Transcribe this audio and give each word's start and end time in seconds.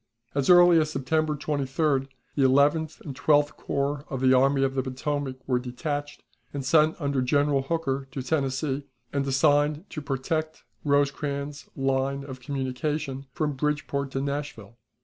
As 0.33 0.49
early 0.49 0.79
as 0.79 0.89
September 0.89 1.35
23d 1.35 2.07
the 2.33 2.41
Eleventh 2.41 3.01
and 3.01 3.15
Twelfth 3.15 3.55
Corps 3.55 4.03
of 4.09 4.19
the 4.19 4.33
Army 4.33 4.63
of 4.63 4.73
the 4.73 4.81
Potomac 4.81 5.37
were 5.45 5.59
detached, 5.59 6.23
and 6.51 6.65
sent 6.65 6.99
under 6.99 7.21
General 7.21 7.61
Hooker 7.61 8.07
to 8.09 8.23
Tennessee, 8.23 8.87
and 9.13 9.27
assigned 9.27 9.87
to 9.91 10.01
protect 10.01 10.63
Rosecrans's 10.83 11.69
line 11.75 12.23
of 12.23 12.39
communication 12.39 13.27
from 13.31 13.53
Bridgeport 13.53 14.09
to 14.13 14.21
Nashville. 14.21 14.79